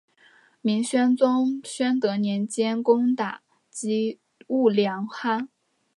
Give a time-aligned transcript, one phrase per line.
[0.61, 5.47] 明宣宗宣德年间攻打击兀良哈。